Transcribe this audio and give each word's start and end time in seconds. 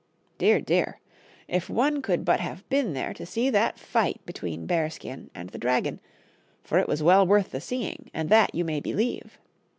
Dear, 0.39 0.61
dear! 0.61 0.99
if 1.47 1.69
one 1.69 2.01
could 2.01 2.25
but 2.25 2.39
have 2.39 2.67
been 2.69 2.93
there 2.93 3.13
to 3.13 3.23
see 3.23 3.51
that 3.51 3.77
fight 3.77 4.19
between 4.25 4.65
Bearskin 4.65 5.29
and 5.35 5.49
the 5.51 5.59
dragon, 5.59 5.99
for 6.63 6.79
it 6.79 6.87
was 6.87 7.03
well 7.03 7.27
worth 7.27 7.51
the 7.51 7.61
seeing, 7.61 8.09
and 8.11 8.27
that 8.29 8.55
you 8.55 8.65
may 8.65 8.79
believe. 8.79 9.37